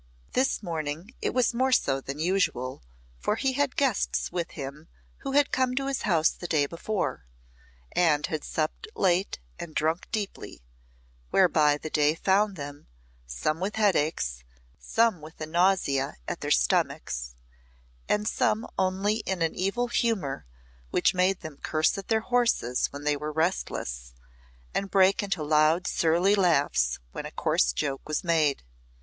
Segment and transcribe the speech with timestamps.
[0.33, 2.81] This morning it was more so than usual,
[3.19, 7.27] for he had guests with him who had come to his house the day before,
[7.91, 10.63] and had supped late and drunk deeply,
[11.29, 12.87] whereby the day found them,
[13.27, 14.43] some with headaches,
[14.79, 17.35] some with a nausea at their stomachs,
[18.09, 20.47] and some only in an evil humour
[20.89, 24.15] which made them curse at their horses when they were restless,
[24.73, 28.63] and break into loud surly laughs when a coarse joke was made.